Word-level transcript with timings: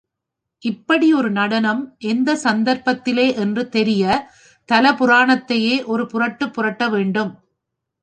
இப்படி 0.63 1.13
ஒரு 1.13 1.29
நடனம் 1.31 1.83
எந்தச் 2.05 2.43
சந்தர்ப்பத்திலே 2.43 3.35
என்று 3.35 3.69
தெரியத் 3.69 4.25
தல 4.69 4.93
புராணத்தையே 4.93 5.85
ஒரு 5.85 6.05
புரட்டுப் 6.05 6.53
புரட்ட 6.53 6.89
வேண்டும். 6.89 7.31